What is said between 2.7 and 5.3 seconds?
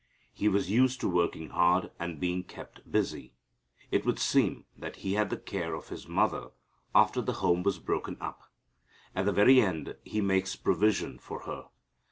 busy. It would seem that He had